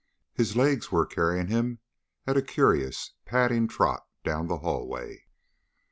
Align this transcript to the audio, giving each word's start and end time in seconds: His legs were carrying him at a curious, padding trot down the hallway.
His 0.33 0.55
legs 0.55 0.91
were 0.91 1.05
carrying 1.05 1.45
him 1.45 1.77
at 2.25 2.35
a 2.35 2.41
curious, 2.41 3.11
padding 3.23 3.67
trot 3.67 4.03
down 4.23 4.47
the 4.47 4.57
hallway. 4.57 5.27